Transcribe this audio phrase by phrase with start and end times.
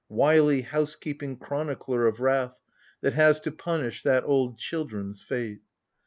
[0.09, 2.57] Wily house keeping chronicler of wrath,
[3.01, 5.59] That has to punish that old children's fate